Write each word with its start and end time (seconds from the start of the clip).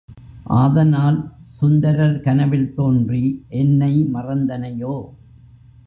ஆதனால் 0.53 1.19
சுந்தரர் 1.47 2.21
கனவில் 2.21 2.73
தோன்றி, 2.73 3.45
என்னை 3.49 4.09
மறந்தனையோ? 4.13 4.95